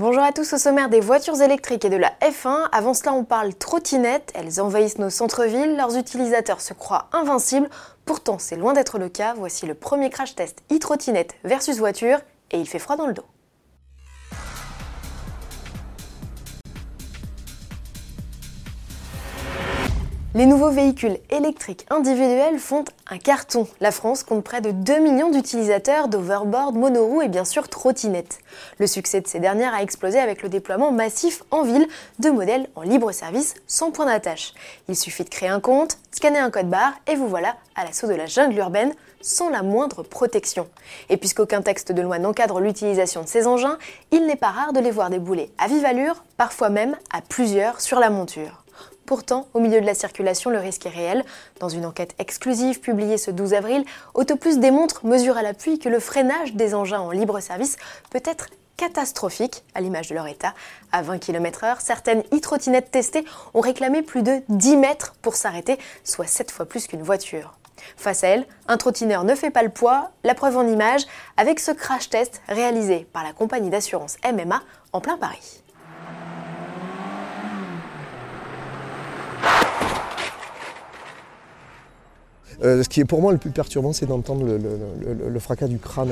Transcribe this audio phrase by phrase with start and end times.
[0.00, 2.70] Bonjour à tous au sommaire des voitures électriques et de la F1.
[2.72, 4.32] Avant cela, on parle trottinettes.
[4.34, 7.68] Elles envahissent nos centres-villes, leurs utilisateurs se croient invincibles.
[8.06, 9.34] Pourtant, c'est loin d'être le cas.
[9.36, 12.18] Voici le premier crash test e-trottinette versus voiture
[12.50, 13.26] et il fait froid dans le dos.
[20.32, 23.66] Les nouveaux véhicules électriques individuels font un carton.
[23.80, 28.38] La France compte près de 2 millions d'utilisateurs d'overboard, monoroues et bien sûr trottinettes.
[28.78, 31.88] Le succès de ces dernières a explosé avec le déploiement massif en ville
[32.20, 34.54] de modèles en libre service sans point d'attache.
[34.88, 38.06] Il suffit de créer un compte, scanner un code barre et vous voilà à l'assaut
[38.06, 40.68] de la jungle urbaine sans la moindre protection.
[41.08, 43.78] Et puisqu'aucun texte de loi n'encadre l'utilisation de ces engins,
[44.12, 47.80] il n'est pas rare de les voir débouler à vive allure, parfois même à plusieurs
[47.80, 48.62] sur la monture.
[49.06, 51.24] Pourtant, au milieu de la circulation, le risque est réel.
[51.58, 53.84] Dans une enquête exclusive publiée ce 12 avril,
[54.14, 57.76] Autoplus démontre, mesure à l'appui, que le freinage des engins en libre service
[58.10, 60.54] peut être catastrophique, à l'image de leur état.
[60.90, 66.26] À 20 km/h, certaines e-trottinettes testées ont réclamé plus de 10 mètres pour s'arrêter, soit
[66.26, 67.58] 7 fois plus qu'une voiture.
[67.96, 71.02] Face à elle, un trottineur ne fait pas le poids, la preuve en image
[71.36, 74.62] avec ce crash test réalisé par la compagnie d'assurance MMA
[74.92, 75.62] en plein Paris.
[82.62, 86.10] Euh, ce qui est pour moi le plus perturbant, c'est d'entendre le, fracas du crâne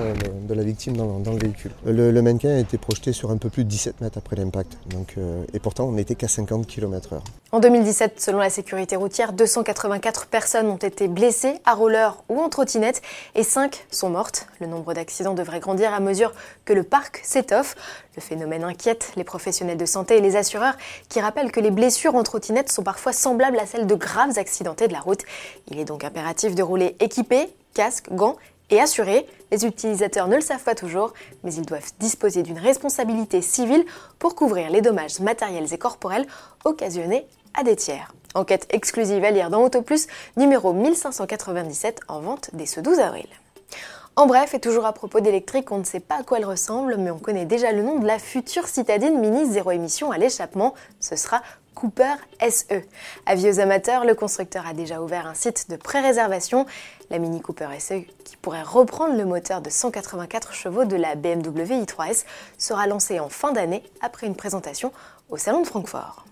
[0.49, 1.71] de la victime dans, le véhicule.
[1.85, 4.79] Le, mannequin a été projeté sur un peu plus de 17 mètres après l'impact,
[5.19, 7.21] euh, et pourtant on n'était qu'à 50 km/h.
[7.51, 12.51] En 2017, selon la sécurité routière, 284 personnes ont été blessées à roller ou en
[12.51, 13.01] trottinette
[13.35, 14.47] et 5 sont mortes.
[14.61, 16.35] Le nombre d'accidents devrait grandir à mesure
[16.67, 17.75] que le parc s'étoffe.
[18.17, 20.77] Le phénomène inquiète les professionnels de santé et les assureurs
[21.09, 24.87] qui rappellent que les blessures en trottinette sont parfois semblables à celles de graves accidentés
[24.87, 25.23] de la route.
[25.71, 28.37] Il est donc impératif de rouler équipé, casque, gants
[28.69, 29.27] et assuré.
[29.51, 33.87] Les utilisateurs ne le savent pas toujours, mais ils doivent disposer d'une responsabilité civile
[34.19, 36.27] pour couvrir les dommages matériels et corporels
[36.67, 38.13] occasionnés à des tiers.
[38.35, 43.28] Enquête exclusive à lire dans Autoplus, numéro 1597 en vente dès ce 12 avril.
[44.17, 46.97] En bref, et toujours à propos d'électrique, on ne sait pas à quoi elle ressemble,
[46.97, 50.75] mais on connaît déjà le nom de la future citadine mini zéro émission à l'échappement.
[50.99, 51.41] Ce sera
[51.78, 52.15] Cooper
[52.50, 52.83] SE.
[53.27, 56.67] Avis aux amateurs, le constructeur a déjà ouvert un site de pré-réservation.
[57.11, 61.84] La Mini Cooper SE, qui pourrait reprendre le moteur de 184 chevaux de la BMW
[61.84, 62.25] i3S,
[62.59, 64.93] sera lancée en fin d'année après une présentation
[65.31, 66.25] au Salon de Francfort.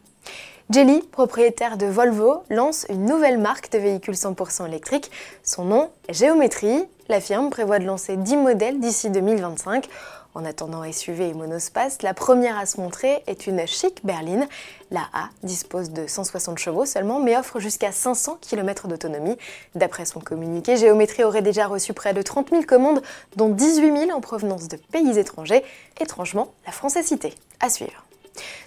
[0.68, 5.12] Jelly, propriétaire de Volvo, lance une nouvelle marque de véhicules 100% électriques.
[5.44, 6.84] Son nom, Géométrie.
[7.08, 9.88] La firme prévoit de lancer 10 modèles d'ici 2025.
[10.34, 14.48] En attendant SUV et monospace, la première à se montrer est une chic berline.
[14.90, 19.36] La A dispose de 160 chevaux seulement, mais offre jusqu'à 500 km d'autonomie.
[19.76, 23.02] D'après son communiqué, Géométrie aurait déjà reçu près de 30 000 commandes,
[23.36, 25.62] dont 18 000 en provenance de pays étrangers.
[26.00, 27.34] Étrangement, la France est citée.
[27.60, 28.04] À suivre.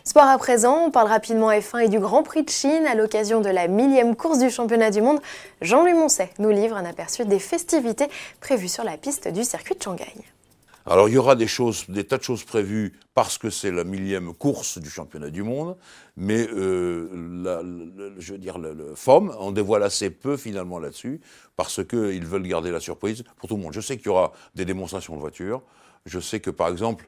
[0.03, 3.41] Sport à présent, on parle rapidement F1 et du Grand Prix de Chine à l'occasion
[3.41, 5.19] de la millième course du championnat du monde.
[5.61, 8.07] Jean-Louis Moncet nous livre un aperçu des festivités
[8.39, 10.13] prévues sur la piste du circuit de Shanghai.
[10.85, 13.83] Alors il y aura des choses, des tas de choses prévues parce que c'est la
[13.83, 15.75] millième course du championnat du monde,
[16.15, 21.21] mais euh, je veux dire le, FOM en dévoile assez peu finalement là-dessus
[21.57, 23.73] parce qu'ils veulent garder la surprise pour tout le monde.
[23.73, 25.61] Je sais qu'il y aura des démonstrations de voitures.
[26.05, 27.07] Je sais que par exemple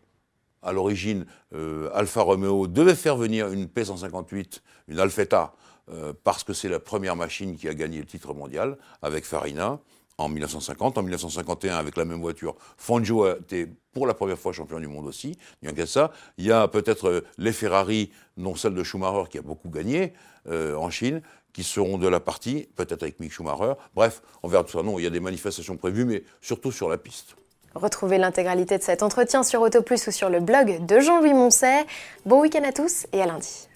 [0.61, 5.53] à l'origine, euh, Alfa Romeo devait faire venir une P158, une Alfetta,
[5.89, 9.79] euh, parce que c'est la première machine qui a gagné le titre mondial avec Farina
[10.17, 10.97] en 1950.
[10.97, 14.87] En 1951, avec la même voiture, Fangio a été pour la première fois champion du
[14.87, 15.37] monde aussi.
[15.61, 19.37] Bien qu'à ça, il y a peut-être euh, les Ferrari, dont celle de Schumacher qui
[19.37, 20.13] a beaucoup gagné
[20.47, 21.21] en Chine,
[21.53, 23.73] qui seront de la partie, peut-être avec Mick Schumacher.
[23.93, 24.81] Bref, on verra tout ça.
[24.81, 27.35] Non, il y a des manifestations prévues, mais surtout sur la piste.
[27.73, 31.85] Retrouvez l'intégralité de cet entretien sur Autoplus ou sur le blog de Jean-Louis Moncet.
[32.25, 33.70] Bon week-end à tous et à lundi.